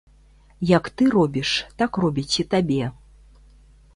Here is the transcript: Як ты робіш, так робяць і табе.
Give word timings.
Як 0.77 0.85
ты 1.01 1.09
робіш, 1.15 1.51
так 1.81 2.01
робяць 2.05 2.35
і 2.45 2.45
табе. 2.53 2.79